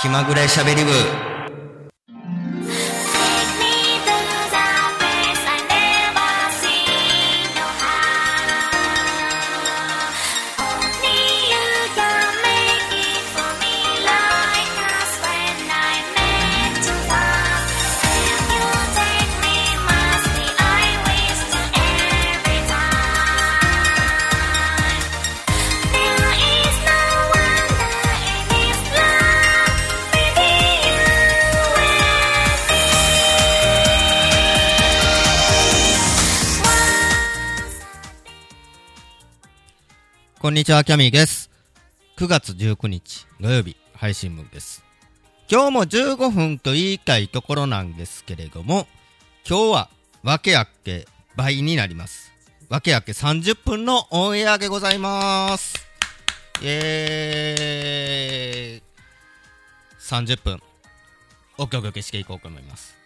[0.00, 1.27] 気まぐれしゃべり部。
[40.48, 41.50] こんにちは、キャミーです。
[42.16, 44.82] 9月19日土曜日配信分です。
[45.46, 48.86] 今日も15分と言いたいところなんですけれども、
[49.46, 49.90] 今日は
[50.22, 52.32] 分けあけ倍になります。
[52.70, 55.86] 分けあけ30分のオンエアでございます。
[56.62, 58.82] イエーイ
[60.00, 60.62] !30 分、
[61.58, 62.96] おっけおけおけしていこうと思います。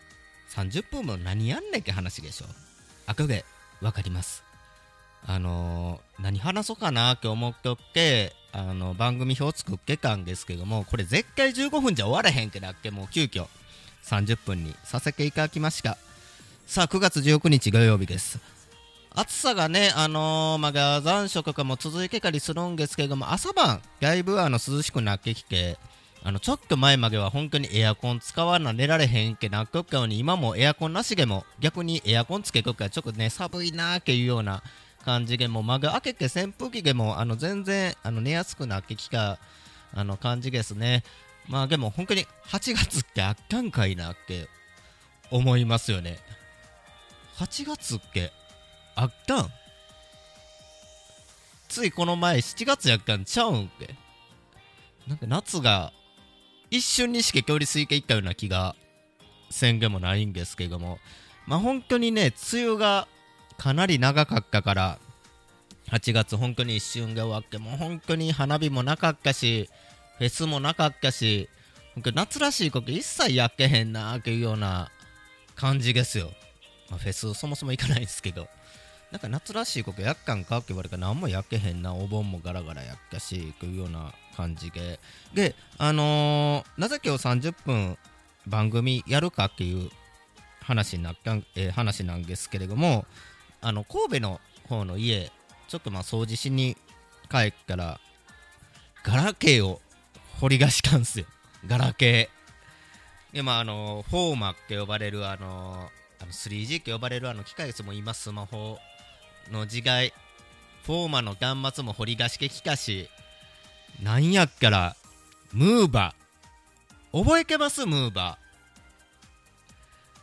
[0.50, 2.46] 30分も何やんねんって話でしょ。
[3.08, 3.44] 後で
[3.80, 4.44] わかります。
[5.26, 13.46] あのー何話そうかなって思っとって、あの、番組表作ってたんですけども、これ絶対15分じゃ終われへんってなって、もう急遽
[14.04, 15.98] 30分にさせていただきました。
[16.66, 18.38] さあ、9月19日土曜日です。
[19.14, 25.76] 暑さがね、あのーまだ残暑とかも続いてたりするんですけども、朝晩、だいぶあの涼しくなってきて、
[26.22, 34.62] あの、ちょっと前までは本当にエアコン使わな寝られへんってなっとったのに、今もエアコンなしでも逆にエアコンつけとくからちょっとね、寒いなーっていうような
[35.02, 39.38] 感じでもう間が開けて扇風機でもあの全然あの寝やすくなってきた
[39.94, 41.04] あの感じですね。
[41.48, 44.48] まあでも本当に8月ってあったんかいなって
[45.30, 46.18] 思いますよね。
[47.36, 48.32] 8月って
[48.94, 49.50] あったん？
[51.68, 53.94] ついこの前7月やったんちゃうんって。
[55.08, 55.92] なんか夏が
[56.70, 58.76] 一瞬にしか距離水いけいったような気が
[59.50, 60.98] せんでもないんですけども。
[61.46, 63.08] まあ本当にね、梅雨が
[63.62, 64.98] かなり長かったから、
[65.92, 69.70] 8月本当に一瞬で終わって、もう本当に花火もなかったし、
[70.18, 71.48] フェスもなかったし、
[72.12, 74.90] 夏らしいこと一切やっけへんなーっていうような
[75.54, 76.32] 感じですよ。
[76.90, 78.48] まあ、フェスそもそも行かないですけど、
[79.12, 84.98] なんか夏らしいことやっかんかって言われたら何もやっけへんな、お盆もガラガラやったし、というような感じで。
[85.34, 87.96] で、あのーなぜ今日30分
[88.44, 89.88] 番組やるかっていう
[90.62, 91.14] 話な、
[91.54, 93.06] えー話なんですけれども、
[93.62, 95.30] あの神戸の方の家、
[95.68, 96.76] ちょっとまあ掃除しに
[97.30, 98.00] 帰ったら、
[99.04, 99.80] ガラケーを
[100.40, 101.26] 掘り出したんすよ。
[101.66, 103.36] ガラケー。
[103.36, 105.88] で、まあ、あの、フォーマって呼ばれる、あの、
[106.20, 108.78] あの 3G って呼ばれるあの機械ですも今スマホ
[109.50, 110.12] の時代、
[110.84, 113.08] フォーマの端末も掘り出してきたし、
[114.02, 114.96] なんやっから、
[115.52, 117.24] ムーバー。
[117.24, 117.86] 覚えてます？
[117.86, 118.38] ムーバ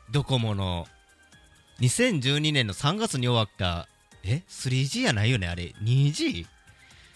[0.09, 0.13] ー。
[0.13, 0.87] ドコモの
[1.81, 3.87] 2012年の3月に終わった、
[4.23, 5.47] え ?3G やないよね？
[5.47, 6.45] あれ ?2G?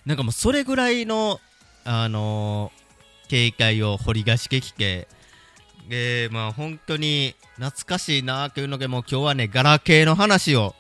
[0.06, 1.40] なんかもうそれぐらいの、
[1.86, 2.84] あのー
[3.30, 5.08] 警戒を掘り出してきて、
[5.90, 10.76] で、まあ本当に懐かしいなというので、もう今日はね、ガラケーの話を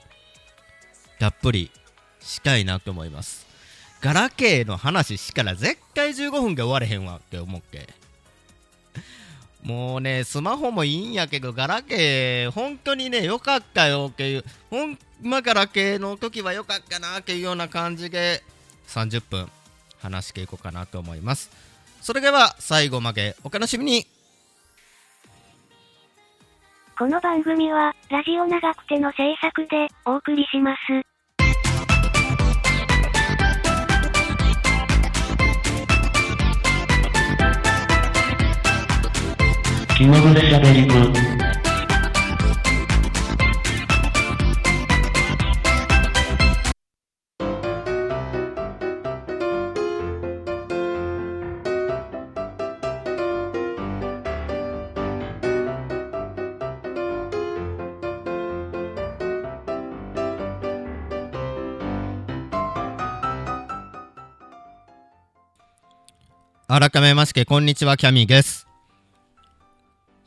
[1.19, 1.71] たっぷり
[2.19, 3.47] したいなと思います。
[4.01, 7.87] ガラケーの話しから絶対15分で終われへんわって思って。
[9.63, 18.43] もうね、スマホもいいんやけど、ガラケー、本当にね、良かったよっていう、ほんまガラケーの時は良かったなっていうような感じで、
[18.87, 19.49] 30分
[20.01, 21.49] 話していこうかなと思います。
[22.01, 24.05] それでは、最後までお楽しみに
[26.97, 31.12] この番組は、ラジオ長くての制作で、お送りします。
[39.95, 40.93] 気まぐれしゃべり部
[66.67, 68.62] 改めまして、こんにちは、キャミーです。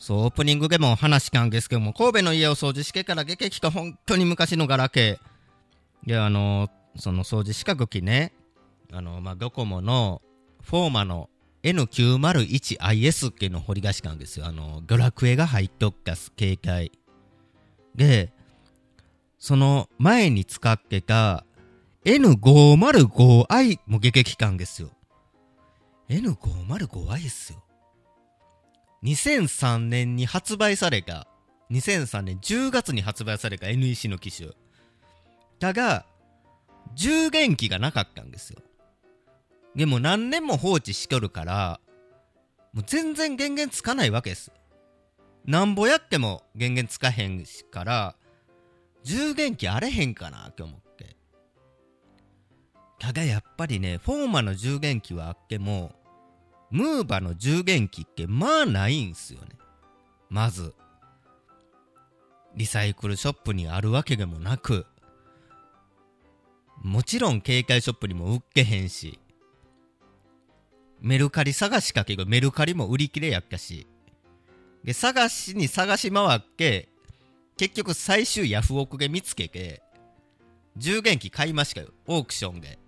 [0.06, 6.08] そう、オープニングでも話したんですけども、神戸の家を掃除してから出てきた本当に昔のガラケー。
[6.08, 8.32] で、あのその掃除した時ね、
[8.93, 10.23] あのまあ、ドコモの
[10.62, 11.29] フォーマの
[11.64, 14.47] N901IS っていうのを掘り出したんですよ。
[14.47, 16.93] あの、ドラクエが入っとった携帯。
[17.97, 18.32] で、
[19.41, 21.44] その前に使ってた
[22.05, 24.93] N505i も出てきたんですよ。
[26.08, 27.65] N505i っすよ。
[29.02, 31.26] 2003年に発売された、
[31.70, 34.50] 2003年10月に発売された NEC の機種。
[35.58, 36.06] だが、
[36.94, 38.60] 充電器がなかったんですよ。
[39.75, 41.81] でも何年も放置しとるから、
[42.72, 44.52] もう全然電源つかないわけです。
[45.44, 48.16] なんぼやっても電源つかへんしから、
[49.04, 51.16] 充電器あれへんかなって思って。
[52.98, 55.93] ただやっぱりね、フォーマの充電器はあっても、
[56.76, 59.49] ムーバの充電器ってまあないんすよね。
[60.28, 60.75] まず。
[62.55, 64.84] リサイクルショップにあるわけでもなく、
[66.82, 69.19] もちろん携帯ショップにも売っけへんし、
[71.00, 73.87] メルカリ探しかけどメルカリも売り切れやったし、
[74.84, 76.90] で、探しに探し回って、
[77.56, 79.82] 結局最終ヤフオクで見つけて、
[80.76, 81.88] 充電器買いましたよ。
[82.06, 82.79] オークションで。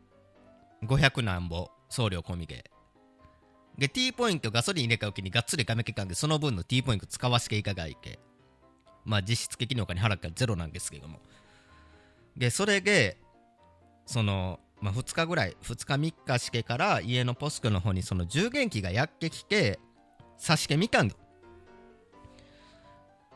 [0.84, 2.70] 500何ぼ、送料込みで。
[3.78, 8.18] で、T ポイントガソリン入れた時にがっつりガメけたんで、その分の T ポイント使わせていただいて。
[9.04, 11.20] まあ実質的にお金払ったらゼロなんですけども。
[12.36, 13.16] で、それで、
[14.04, 19.78] その、まあ2日ぐらい、2日3日してから家のポストの方にその充電器がやってきて、
[20.36, 21.14] 差しけみかんだ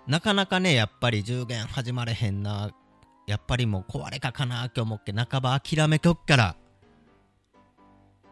[0.06, 2.72] なかなかね、やっぱり充電始まれへんな。
[3.26, 6.56] やっぱりもう壊れかかなって思って半ば諦めとっから、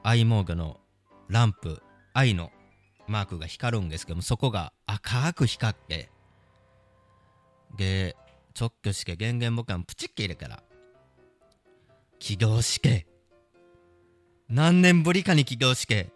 [0.03, 0.81] アイモーグの
[1.29, 1.81] ランプ、
[2.21, 2.53] 愛の
[3.07, 6.11] マークが光るんですけども、そこが赤く光って、
[7.77, 8.17] で、
[8.59, 10.63] 直挙して電源ボタンプチッけ入れたら、
[12.19, 13.07] 起動して、
[14.49, 16.13] 何年ぶりかに起動して、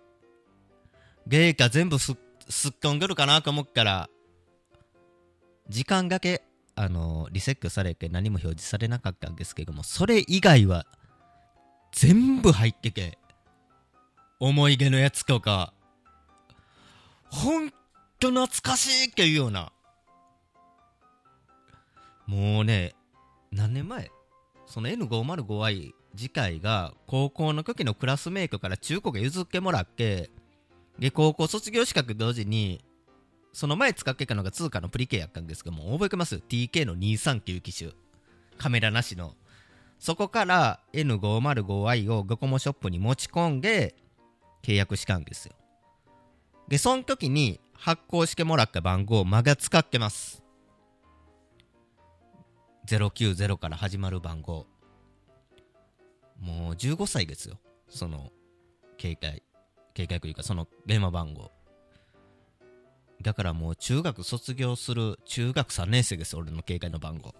[1.26, 2.14] ゲーカ全部す
[2.48, 4.10] すっ込んでるかなと思ったら、
[5.68, 6.42] 時間だけ、
[6.76, 10.86] あのリセットされて何も表示されなかったんですけども、それ以外は、
[11.92, 13.18] 全部入ってけ、
[14.40, 15.73] 思い出のやつとか、
[17.34, 17.70] ほん
[18.20, 19.72] と懐かしいっていうような、
[22.26, 22.94] もうね、
[23.50, 24.10] 何年前？
[24.66, 30.30] その N505i 次回が高校の時のクラスメイクから中古が譲ってもらって、
[30.98, 32.84] で、高校卒業資格同時に、
[33.52, 37.90] その前使ってたのが通貨のプリケやったんですけども、覚えてます ?TK の239機種。
[38.58, 39.34] カメラなしの。
[39.98, 43.96] そこから N505i をドコモショップに持ち込んで
[44.62, 45.54] 契約したんですよ。
[46.68, 50.42] で、その時に発行してもらった番号をまだ使ってます。
[52.86, 54.66] 090から始まる番号。
[56.40, 57.58] もう15歳ですよ。
[57.88, 58.30] その、
[58.98, 59.42] 携帯。
[59.96, 61.52] 携帯というか、その電話番号。
[63.22, 67.34] だからもう中学卒業する中学3年生です、俺の携帯の番号。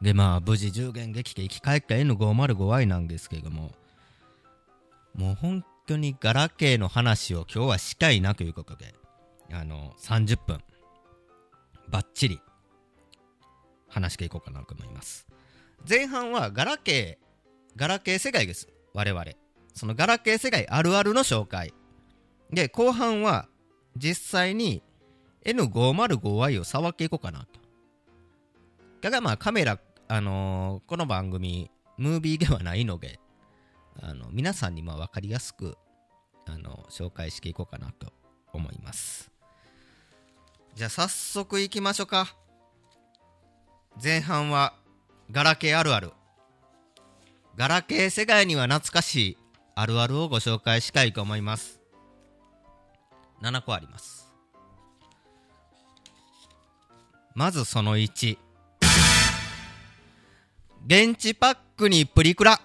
[0.00, 3.72] で、まあ、無事10元できて生き返った N505i なんですけれども、
[5.14, 8.94] もう本当にガラケーの話を今日はしたいなということで、
[9.52, 10.60] あの、30分、
[11.88, 12.40] バッチリ、
[13.88, 15.26] 話していこうかなと思います。
[15.88, 18.68] 前半はガラケー、ガラケー世界です。
[18.94, 19.24] 我々。
[19.74, 21.72] そのガラケー世界あるあるの紹介。
[22.50, 23.48] で、後半は
[23.96, 24.82] 実際に
[25.44, 27.60] N505i を触っていこうかなと。
[29.00, 33.18] だからまあカメラ、あのーこの番組、ムービーではないので、
[34.00, 35.76] あの皆さんにまあ分かりやすく、
[36.46, 38.12] あの紹介していこうかなと
[38.52, 39.30] 思います。
[40.74, 42.34] じゃあ早速いきましょうか。
[44.02, 44.74] 前半は
[45.30, 46.12] ガラケーあるある。
[47.56, 49.38] ガラケー世界には懐かしい
[49.74, 51.80] あるあるをご紹介したいと思います。
[53.42, 54.32] 7個あります。
[57.34, 58.38] まずその1。
[60.86, 62.60] 現地パックにプリクラ。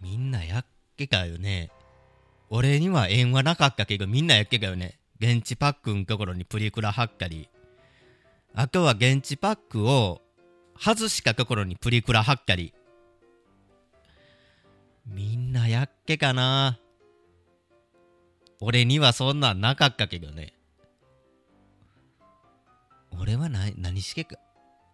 [0.00, 0.66] みんなやっ
[0.96, 1.70] けかよね。
[2.48, 4.98] 俺には縁はなかったけどみんなやっけかよね。
[5.18, 7.48] 現地パックのところにプリクラ貼ったり。
[8.54, 10.22] あとは現地パックを
[10.78, 12.72] 外したところにプリクラ貼ったり。
[15.06, 16.78] みんなやっけかな
[18.60, 20.54] 俺にはそんなんなかったけどね。
[23.18, 24.36] 俺はな何しけか。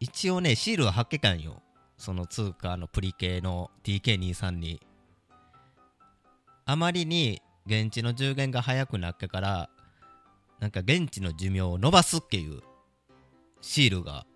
[0.01, 1.63] 一応ね、シールは貼っけたんよ。
[1.97, 4.81] その通貨のプリ系の TK23 に。
[6.65, 9.71] あまりに現地の充電が早くなってから、
[10.61, 12.61] なんか現地の寿命を伸ばすっていう
[13.61, 14.27] シールが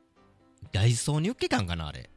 [0.73, 2.11] ダイソーに売ってたんかなあれ。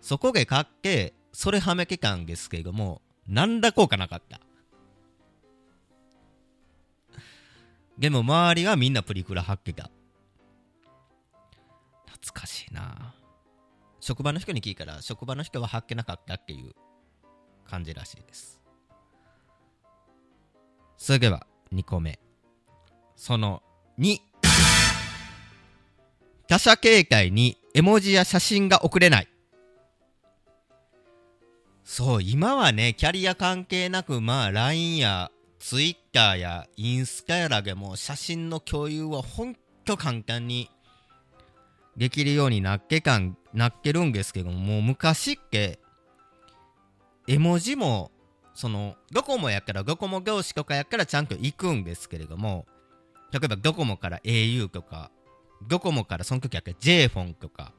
[0.00, 4.40] そこで買って、それはめけたんですけれども、なんら効果なかった。
[7.98, 9.90] でも周りはみんなプリクラ貼ってた。
[12.06, 13.14] 懐かしいな
[14.00, 16.74] 職場の人に聞いたら、職場の人は貼ってなかったっていう
[17.64, 18.60] 感じらしいです。
[20.96, 22.18] それでは2個目。
[23.16, 23.62] その
[23.98, 24.18] 2
[26.48, 29.28] 他者警戒に絵文字や写真が送れない。
[31.84, 40.68] そう今はねキャリア関係なくまあ LINE や Twitter やインスタやらでも写真の共有はほんと簡単に
[41.96, 45.78] できるようになっけかんなっけるんですけどももう昔っけ
[47.26, 48.10] 絵文字も
[48.56, 52.66] そのドコモやからドコモ業種とかやからちゃんと行くんですけれども
[53.30, 55.10] 例えばドコモから au とか
[55.68, 57.72] ドコモからその時やから j フォンとか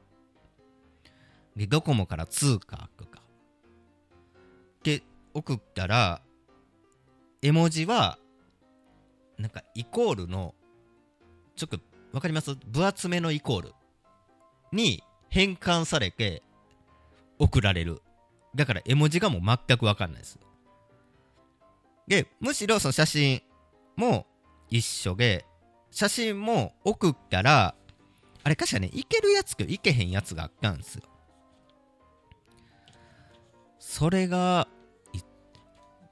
[1.56, 3.20] でドコモから通貨とか
[4.84, 5.02] で
[5.34, 6.22] 送ったら
[7.42, 8.18] 絵文字は
[9.36, 10.54] なんかイコールの
[11.56, 11.78] ちょっと
[12.12, 12.54] わかります？
[12.66, 13.72] 分厚めのイコール
[14.72, 16.42] に変換されて
[17.38, 18.00] 送られる。
[18.54, 20.38] だから絵文字がもう全くわかんないです。
[22.08, 23.42] でむしろその写真
[23.96, 24.26] も
[24.70, 25.44] 一緒で
[25.90, 27.74] 写真も送ったら
[28.42, 31.02] あれ確かねいけるやつといけへんやつがあったんですよ。
[33.78, 34.68] それが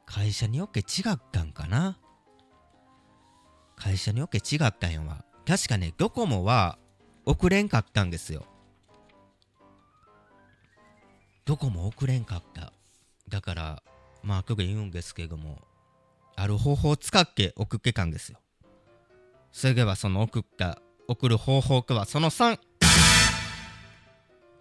[0.04, 1.98] 会社によって違ったんかな？
[3.74, 5.24] 会社によって違ったんやわ。
[5.46, 6.78] 確かねドコモは
[7.24, 8.44] 送れんかったんですよ。
[11.44, 12.72] どこも送れんかった。
[13.28, 13.82] だから
[14.22, 15.62] まあよく言うんですけども
[16.36, 18.38] ある方法を使って送ってかんですよ。
[19.52, 20.78] それではその送った
[21.08, 22.58] 送る方法とはその3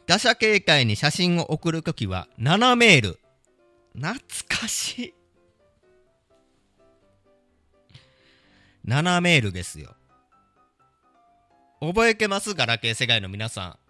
[0.07, 3.19] 打者警戒に写真を送るときは7メール。
[3.93, 5.13] 懐かしい。
[8.87, 9.95] 7メールですよ。
[11.81, 12.53] 覚えてます？
[12.53, 13.84] ガラケー世界の皆さん。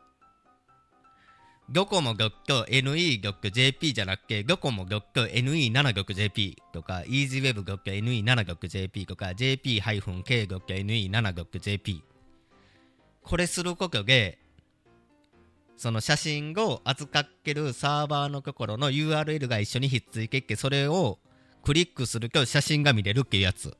[1.67, 10.74] ドコモドット NE ドット JP じゃなくて、ドコモドット NE7 ドット JP とか、EasyWeb ドット NE7 ドット JP とか、JP-K ドット
[10.74, 12.03] NE7 ドット JP。
[13.24, 14.38] これすることで、
[15.75, 21.17] その写真を預かってるサーバーのところの URL が一緒にひっついてって、それを
[21.63, 23.75] クリックすると写真が見れるっていうやつ。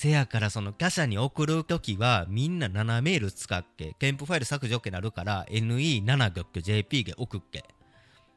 [0.00, 7.64] せやからその他社に送るときはみんな7メール使って添付ファイル削除ってなるから ne7.jp で送って。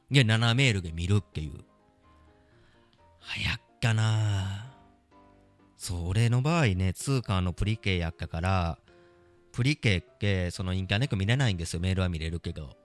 [0.09, 1.63] で7メールで見るっていう。
[3.19, 4.73] 早っかな。
[5.77, 8.79] そう俺の場合ね通貨のプリケやったから
[9.51, 11.79] プリケってそのインターネット見れないんですよ。
[11.79, 12.75] メールは見れるけど。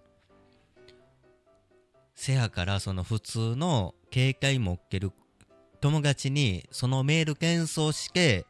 [2.15, 5.13] せやからその普通の携帯持ってる
[5.81, 8.45] 友達にそのメール転送して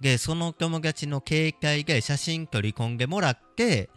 [0.00, 3.90] で、その友達の携帯で写真取り込んでもらって、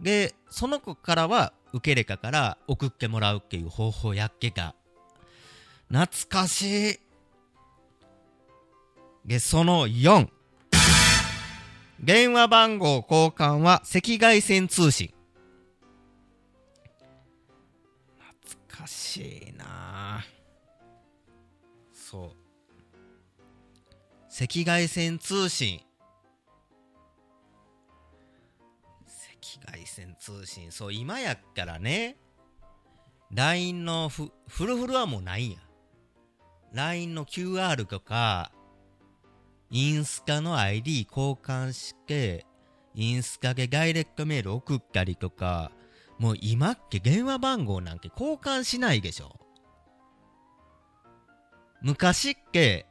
[0.00, 4.74] で、その子からは受けれかから送ってもらうっていう方法やっけか。
[5.88, 7.00] 懐かしい。
[9.24, 10.28] で、その4。
[12.00, 15.14] 電話番号交換は赤外線通信。
[18.18, 19.61] 懐かしいな
[24.34, 25.82] 赤外線通信。
[29.06, 30.72] 赤外線通信。
[30.72, 32.16] そう今やったらね。
[33.34, 35.58] LINE のフフルフルはもうないんや
[36.72, 38.52] LINE の QR とか
[39.70, 42.46] インスタの ID 交換して
[42.94, 45.72] インスタでダイレクトメール送ったりとか
[46.18, 49.38] もう今っけ電話番号なんて交換しないでしょ。
[51.80, 52.86] 昔っけ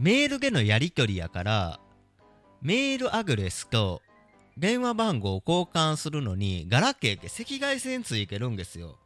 [0.00, 1.78] メールでのやり取りやから、
[2.62, 4.00] メールアドレスと
[4.56, 8.96] 電話番号を交換するのに、ガラケーって赤外線ついてるんですよ。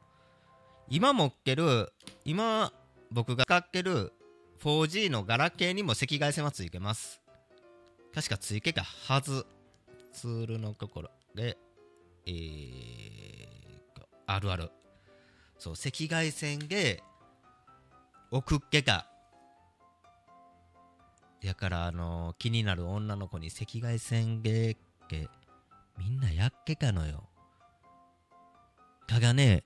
[0.89, 1.93] 今持ってる、
[2.25, 2.73] 今
[3.11, 4.13] 僕が使ってる
[4.63, 7.21] 4G のガラケーにも赤外線はついてます。
[8.15, 9.45] 確かついてたはず。
[10.13, 11.59] ツールのところで、
[12.25, 13.83] えー、
[14.27, 14.71] あるある。
[15.59, 17.03] そう、赤外線で
[18.31, 19.09] 送ってた
[21.45, 24.77] やからあの気になる女の子に赤外線でっ
[25.09, 25.29] て
[25.99, 27.25] みんなやっけかのよ。
[29.07, 29.65] ただね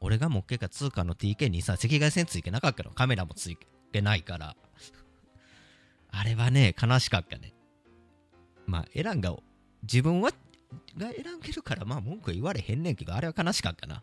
[0.00, 2.90] 俺が持っけた通貨の TK にさ赤外線ついてなかったの。
[2.90, 3.56] カメラもつい
[3.92, 4.56] てないから。
[6.10, 7.52] あれはね悲しかったね。
[8.66, 9.36] まあ選んが
[9.84, 10.32] 自分は
[10.98, 14.02] が選んでるからまあ文句言われへんねんけどあれは悲しかったな。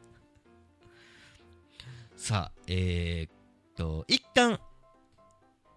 [2.15, 3.31] さあえー、っ
[3.75, 4.60] と一旦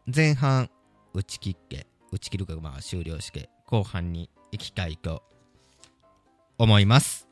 [0.07, 0.71] 前半
[1.13, 5.23] 打ち切って、打ち切るか、まあ終了して、後半に行きたいと
[6.59, 7.27] 思います。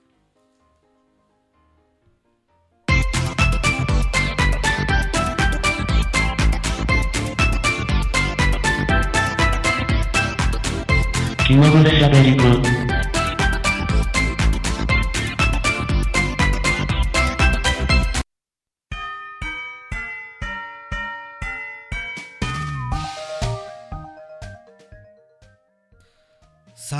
[11.46, 12.87] 気まぐれしゃべりく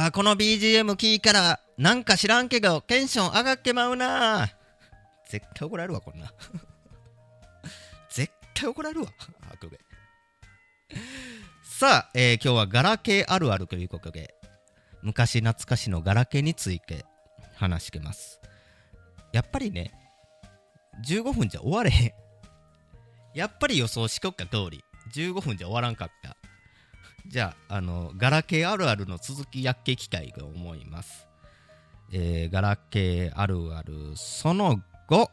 [0.09, 4.49] あこの BGM 聞いたらなんか知らんけどテンション上がっけまうな。
[5.29, 6.33] 絶対怒られるわこんな。
[8.11, 9.09] 絶対怒られるわ
[9.53, 9.79] あくべ。
[11.63, 14.35] さあ、えー今日はガラケーあるあるということで
[15.03, 17.05] 昔懐かしのガラケーについて
[17.57, 18.41] 話してます。
[19.33, 19.93] やっぱりね
[21.07, 22.13] 15分じゃ終われへん。
[23.35, 24.83] やっぱり予想しとった通り。
[25.15, 26.37] 15分じゃ終わらんかった。
[27.29, 31.29] じゃあ、あの、ガラケーあるあるの続きやっけきたいと思います。
[32.11, 34.81] えー、ガラケーあるある、その
[35.11, 35.29] 5、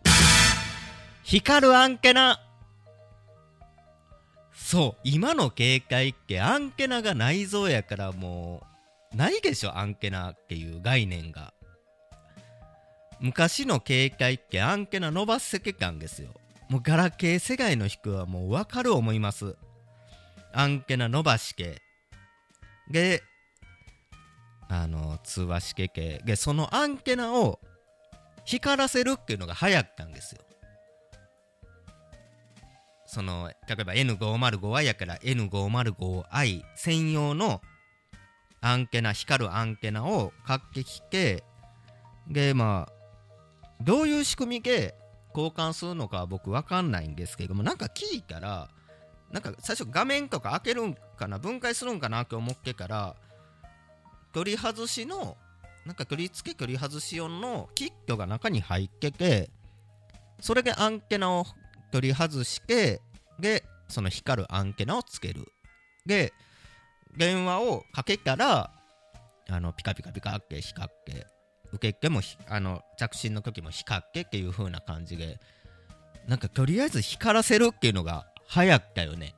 [1.24, 2.42] 光るアンケナ。
[4.54, 8.68] そう、今の警戒ってアンケナが内蔵やからも
[9.14, 11.54] う、ないでしょ、アンケナっていう概念が。
[13.22, 16.32] 昔の警戒ってアンケナ伸ばせてたんですよ。
[16.68, 19.56] もうガラケー世界の人はもうわかる思います。
[20.52, 21.85] アンケナ伸ばし系
[22.90, 23.24] で
[24.70, 27.60] あの通話しけ系でそのアンテナを
[28.46, 30.42] 光らせるっていうのが流行ったんですよ。
[33.06, 37.62] その例えば N505i やから N505i 専用の
[38.62, 41.44] アンテナ光るアンテナを買ってきて
[42.28, 44.96] でまあどういう仕組みで
[45.36, 48.70] 交換するのか僕わかんないんですけどもなんか聞いたら
[49.32, 53.16] なんか最初画面とか開けるんかな分解するんかなって思ってから
[54.34, 55.38] 取り外しの
[55.86, 59.50] なんか取り付け取り外し用のキットが中に入ってて
[60.40, 61.46] それでアンテナを
[61.92, 63.02] 取り外して
[63.40, 65.46] でその光るアンテナをつける。
[66.06, 66.34] で
[67.18, 68.72] 電話をかけたら
[69.50, 71.28] あのピカピカピカって光って
[71.72, 75.40] 受付もあの着信の時も光ってっていう風な感じで
[76.28, 79.36] なんかとりあえず光らせるっていうのが流行ったよね。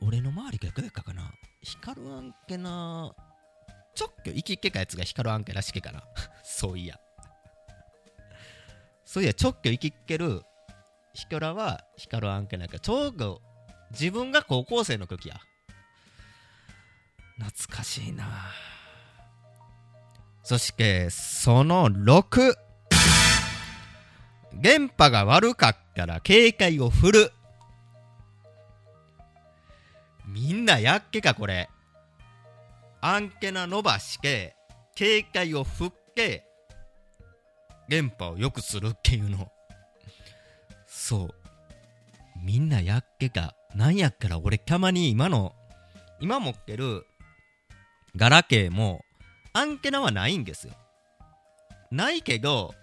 [0.00, 1.30] 俺の周りがどうやったかな。
[1.62, 3.12] 光るアンケナ。
[3.94, 6.02] ちょっきょ生きっけかやつが光るアンケナしけかな。
[6.42, 6.98] そういや。
[9.04, 10.42] そういやちょっきっける。
[11.14, 12.78] ヒコラは光るアンケナやか。
[12.78, 13.42] ちょうど
[13.90, 15.40] 自分が高校生の時や。
[17.38, 18.24] 懐かしいな。
[20.42, 22.54] そしてその6
[24.54, 27.32] 電波が悪かったら警戒を振る。
[30.26, 31.68] みんなやっけかこれ。
[33.00, 34.56] アンテナ伸ばして
[34.94, 36.44] 警戒を振って
[37.88, 39.50] 電波を良くするっていうの。
[40.86, 41.34] そう。
[42.44, 43.54] みんなやっけか。
[43.74, 45.54] なんやっから俺たまに今の
[46.20, 47.06] 今持ってる
[48.16, 49.04] ガラケーも
[49.52, 50.74] アンテナはないんですよ。
[51.90, 52.74] ないけど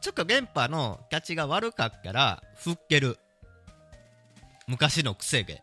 [0.00, 3.18] ちょっと電波のキャッチが悪かったら振っける。
[4.66, 5.62] 昔の癖で。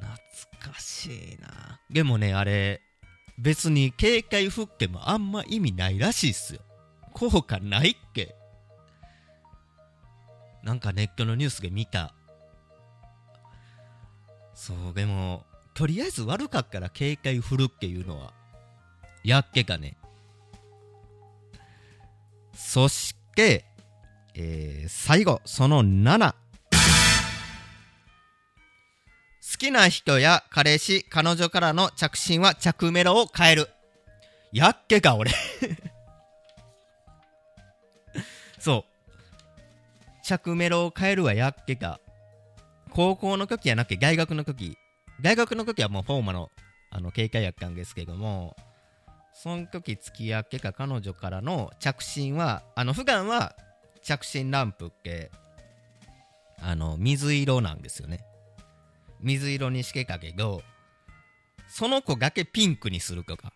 [0.00, 1.80] 懐かしいな。
[1.90, 2.80] でもねあれ
[3.38, 6.60] 別に警戒振ってもあんま意味ないらしいっすよ。
[7.12, 8.34] 効果ないっけ。
[10.62, 12.14] なんかネットのニュースで見た。
[14.54, 15.44] そうでも
[15.74, 18.32] とりあえず悪かったら警戒振るっていうのは
[19.24, 19.96] やっけかね。
[22.62, 23.64] そして、
[24.34, 26.32] えー最後、その7。
[26.32, 26.36] 好
[29.58, 33.68] きな人や彼氏、彼女からの着信は着メロを変える。
[34.52, 35.32] やっけか、俺。
[38.60, 38.90] そう。
[40.22, 41.98] 着メロを変えるはやっけか。
[42.90, 44.78] 高校の時やなくて大学の時。
[45.20, 46.52] 大学の時はもうフォーマの、
[46.90, 48.54] あの、警戒やったんですけども、
[49.32, 53.54] その時付き合ってか彼女からの着信はあの普段は
[54.02, 55.30] 着信ランプって
[56.60, 58.24] あの水色なんですよね。
[59.20, 60.62] 水色にしてたけど
[61.68, 63.52] その子だけピンクにするとか。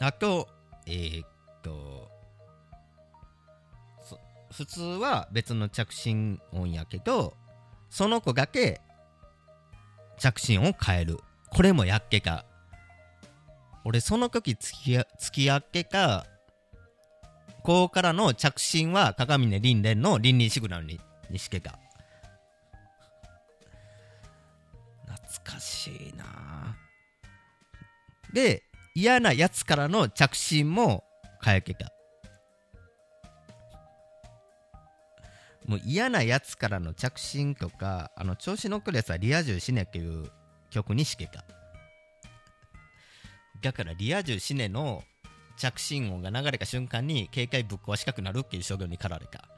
[0.00, 0.48] あと
[0.86, 1.28] えーっ
[1.62, 2.10] と
[4.50, 7.34] 普通は別の着信音やけど
[7.90, 8.80] その子だけ
[10.18, 11.18] 着信音を変える。
[11.50, 12.44] これもやっけか。
[13.84, 16.26] 俺その時付き合付き合ってか
[17.62, 21.78] こうからの着信は鏡根凛蓮の倫理シグナルににしてた
[25.06, 26.76] 懐かしいな。
[28.32, 28.62] で
[28.94, 31.04] 嫌なやつからの着信も
[31.42, 31.90] 変えてた。
[35.66, 40.30] もう嫌なやつからの着信とかあの調子乗っくるやつはリア充死ねっていう
[40.70, 41.44] 曲にしけか。
[43.60, 45.02] だからリア充死ねの
[45.56, 49.44] 着信音が流れた瞬間に警戒ぶっ壊したくなるっていう商業に駆られた。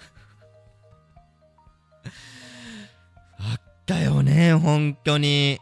[3.39, 5.61] あったよね本当に。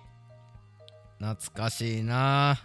[1.18, 2.60] 懐かしいな。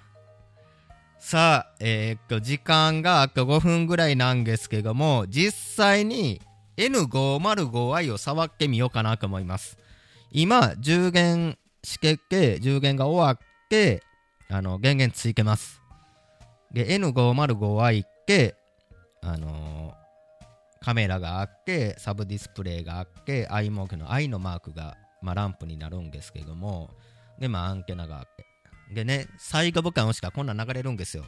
[1.19, 6.41] さあえーっと時間があと5分ぐらいなんですけども実際に
[6.77, 9.77] N505i を触ってみようかなと思います。
[10.31, 14.03] 今10弦しけって10弦が終わって
[14.49, 15.81] あの電源ついてます。
[16.71, 18.55] で N505i って
[19.21, 19.99] あのー
[20.81, 26.89] カメラがあってサブディスプレイがあって i モークの i のマークが、まあ、ランプになるんですけども
[27.37, 28.45] でまあアンテナがあって。
[28.93, 31.23] でね最後ボタン押したらこんなん流れるんですよ。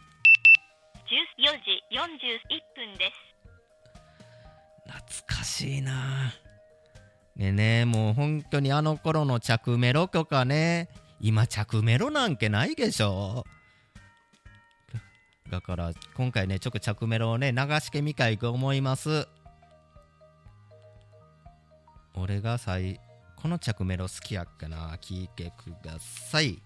[1.38, 3.22] 14時41分です。
[4.88, 6.34] 懐かしいな。
[7.36, 10.90] でねもう本当にあの頃の着メロとかね
[11.22, 13.46] 今着メロなんけないでしょ。
[15.50, 19.28] だから今回ねちょっと着メロをね流してみたいと思います。
[22.16, 23.00] 俺がさい
[23.42, 24.98] この着メロ好きやっかな。
[24.98, 26.62] 聞いてください。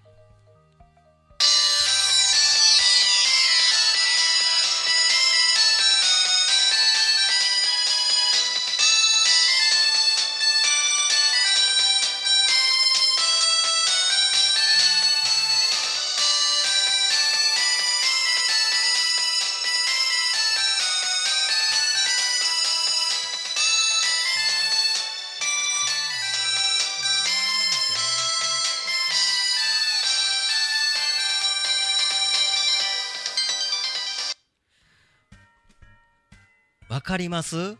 [37.15, 37.77] かります？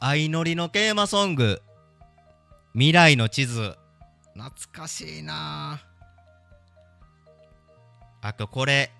[0.00, 1.62] 相乗りのテーマソング。
[2.72, 3.76] 未来の地図。
[4.34, 5.80] 懐かしいな。
[8.20, 8.90] あとこれ。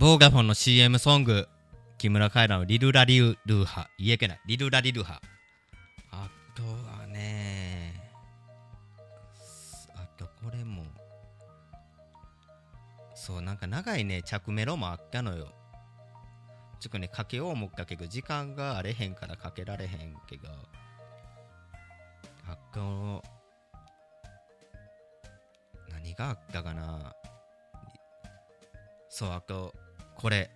[0.00, 1.46] ボーガフォンの CM ソング
[1.98, 3.90] 木村カエラのリルラリルーハ。
[3.98, 4.40] 言えけない。
[4.46, 5.20] リルラリルハ。
[6.10, 8.10] あとはね
[9.94, 10.84] あとこれも。
[13.14, 15.48] そうなんか長いね着メロもあったのよ。
[16.80, 20.48] ちょっとねかけよう思ったけど時間があれへんからかけられへんけど。
[22.48, 23.22] あと
[25.90, 27.14] 何があったかな。
[29.10, 29.74] そうあと
[30.20, 30.50] これ。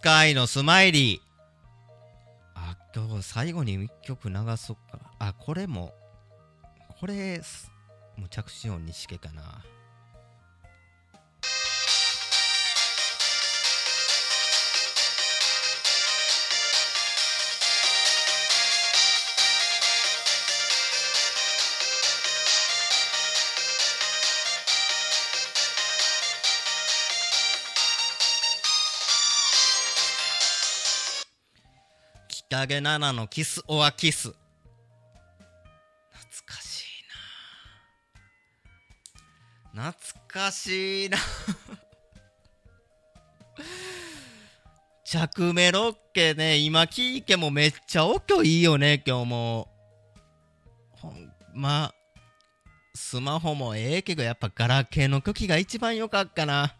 [0.00, 1.20] カイのスマイリー。
[2.54, 5.92] あ今日最後に一曲流そっかあこれも
[7.00, 7.42] これ
[8.16, 9.64] もう着信音にしけかな。
[32.58, 34.30] 北毛奈々のキスオアキス。
[34.30, 34.44] 懐
[36.44, 36.82] かし
[39.72, 39.92] いな。
[39.92, 41.18] 懐かしいな。
[45.04, 46.56] 着メロッケね。
[46.56, 49.04] 今聞いてもめっちゃ音いいよね。
[49.06, 49.68] 今日も。
[50.90, 51.92] ほんま
[52.92, 56.74] スマホもええけどやっぱガラケーの時が一番良かったな。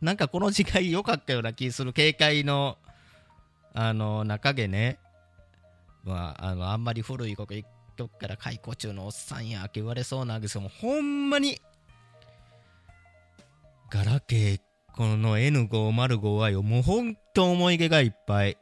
[0.00, 1.92] なんかこの時代良かったような気する。
[1.92, 2.78] 警戒の
[3.72, 4.98] あの中でね、
[6.04, 11.60] まあ、あのあんまり古いこと言っとくから解雇中のおっさんやって言われそうなんですけどほんまに。
[13.90, 14.60] ガラケー、
[14.94, 18.56] この N505 はよ、もうほんと思い出がいっぱい。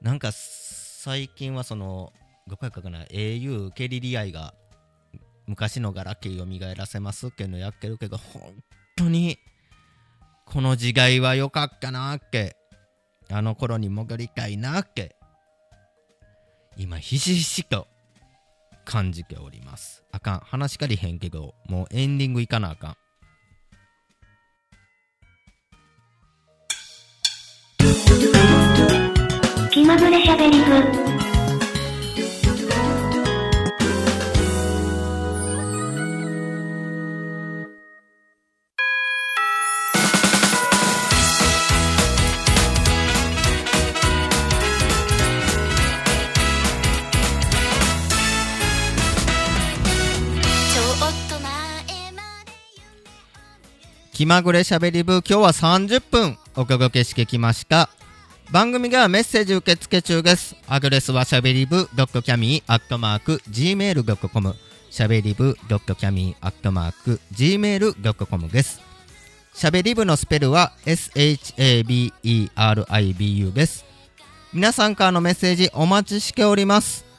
[0.00, 2.12] なんか、最近はその、
[2.46, 4.54] どこやかな、au、ケリリアイが、
[5.48, 8.54] 昔のガラケーを蘇らせますっていうのやってるけど、本
[8.96, 9.38] 当に、
[10.46, 12.56] この時代は良かったなーって、
[13.32, 15.16] あの頃に戻りたいなって、
[16.76, 17.86] 今、ひしひしと
[18.84, 20.04] 感じております。
[20.12, 22.96] あかん、話しかりへんけど、もうエンディングいかなあかん。
[29.70, 31.21] 気まぐれしゃべり部。
[54.22, 57.90] 気まぐれしゃべり部、今日は30分お届けしてきました。
[58.52, 60.54] 番組ではメッセージ受付中です。
[60.68, 64.54] アドレスはしゃべり部 .cami.gmail.com
[64.90, 68.80] しゃべり部 .cami.gmail.com です。
[69.54, 73.84] しゃべり部のスペルは shaberibu です。
[74.52, 77.11] 皆さんからのメッセージお待ちしております。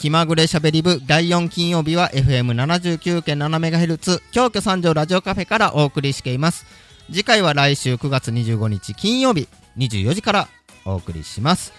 [0.00, 6.64] 気まぐれしゃべり部第4金曜日は FM79.7MHz 京都三条ラジオカフェからお送りしています。
[7.08, 10.48] 次回は来週9月25日金曜日24時から
[10.86, 11.74] お送りします。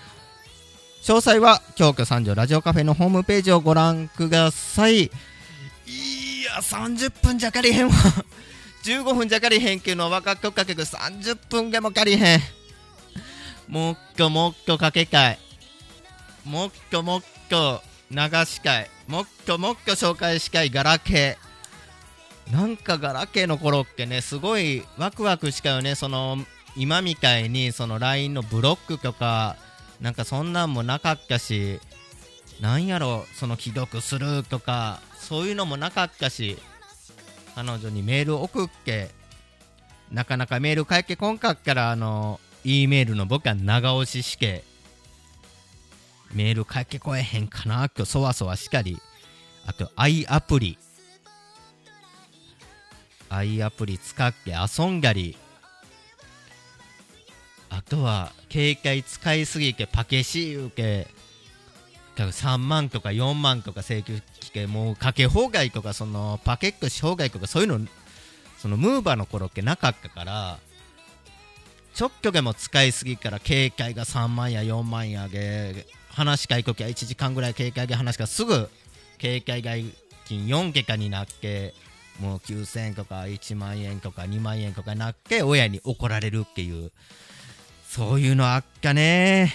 [1.01, 5.05] 詳細は京都三条ラジオカフェのホームページをご覧ください。
[5.05, 5.10] い
[6.45, 7.93] や、30分じゃかりへんわ。
[8.84, 12.39] 15分じゃかりへんけど分かけど30分でもかりへん。
[13.67, 15.39] もっともっとかけたい。
[16.45, 17.81] もっともっと
[18.12, 18.89] 流したい。
[19.08, 22.54] もっともっと紹介したいガラケー。
[22.54, 25.95] なんかガラケーの頃ってね、すごいワクワクしたよね。
[25.95, 26.38] その、
[26.76, 29.56] 今みたいにその LINE のブロックとか、
[30.02, 31.80] なんかそんなんもなかったし、
[32.60, 36.58] なんやろ、その既読するとか、そういうのもなかったし、
[37.56, 39.10] 彼女にメール送って、
[40.12, 44.63] なかなかメール返ってこんかったら、あの、E メールの僕は長押しして、
[46.34, 47.89] メール返ってこえへんかな。
[47.96, 49.00] 今日そわそわしたり、
[49.65, 50.78] あと i アプリ、
[53.30, 55.38] i アプリ使って遊んだり、
[57.70, 61.08] あとは携帯使いすぎてパケシー受け、
[62.17, 67.88] 3万とか4万とか請求来て、もうかけ放題とか、そのパケットし放題とか、そういうの、
[68.58, 70.60] そのムーバーの頃ってなかったから、
[71.99, 78.69] 直距でも使いすぎから携帯が3万や4万やで話し会ときは1時間ぐらい携帯で話しかすぐ
[79.19, 79.86] 携帯代
[80.25, 81.73] 金4桁になって
[82.19, 86.91] もう9000円とか1万円とか2万円とかなって親に怒られるっていう
[87.88, 89.51] そういうのあったね。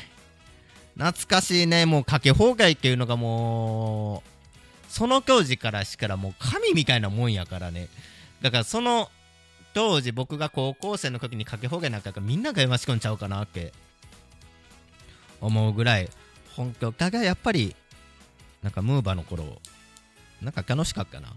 [0.98, 1.86] 懐かしいね。
[1.86, 7.88] もうかけ放題っていうのがもうその当時からしからもう神みたいなもんやからね。
[8.42, 9.10] だからその
[9.76, 13.74] 当時僕が高校生の時にかけ放題なんかみんなが読まし込んちゃうかなって
[15.38, 16.08] 思うぐらい
[16.56, 17.76] 本当だがやっぱり
[18.62, 19.60] なんかムーバーの頃
[20.40, 21.28] なんか楽しかったな。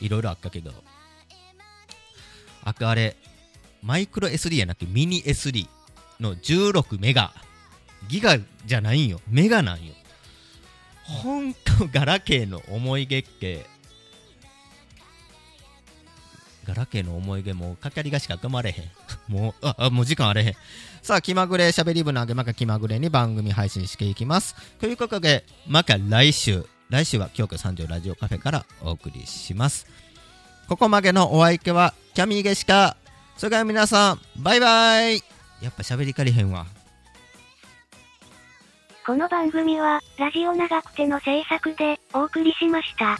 [0.00, 0.72] いろいろあったけど。
[2.64, 3.16] あとあれ
[3.80, 5.68] マイクロ SD やなくてミニ SD
[6.18, 7.32] の16メガ。
[8.08, 9.20] ギガじゃないんよ。
[9.28, 9.94] メガなんよ。
[11.04, 13.66] 本当ガラケーの思い出って
[16.66, 18.90] ガラケーの思い出もうかかりがしか生まれへん。
[19.28, 20.56] もう、あ、あもう時間あれへん。
[21.02, 24.54] さあ、気まぐれしゃべり部のあげまか気まぐれに番組配信していきます。
[24.80, 29.86] ということで、また来週、来週は京都三条ラジオカフェからお送りします。
[30.68, 32.96] ここまでのお相手は、キャミーゲシカ。
[33.36, 35.22] それから皆さん、バイバイ
[35.60, 36.66] やっぱ喋りかりへんわ。
[39.04, 43.18] この番組は、ラジオ長くての制作でお送りしました。